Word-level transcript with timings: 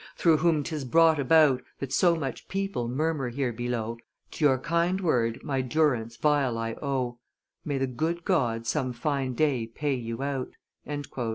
through 0.15 0.37
whom 0.37 0.63
'tis 0.63 0.83
brought 0.83 1.19
about 1.19 1.61
That 1.77 1.93
so 1.93 2.15
much 2.15 2.47
people 2.47 2.87
murmur 2.87 3.29
here 3.29 3.53
below, 3.53 3.99
To 4.31 4.43
your 4.43 4.57
kind 4.57 4.99
word 4.99 5.43
my 5.43 5.61
durance 5.61 6.17
vile 6.17 6.57
I 6.57 6.71
owe; 6.81 7.19
May 7.63 7.77
the 7.77 7.85
good 7.85 8.25
God 8.25 8.65
some 8.65 8.93
fine 8.93 9.35
day 9.35 9.67
pay 9.67 9.93
you 9.93 10.23
out! 10.23 10.55